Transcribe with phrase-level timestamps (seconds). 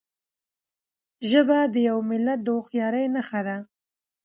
[1.29, 3.57] ژبه د یو ملت د هوښیارۍ نښه ده.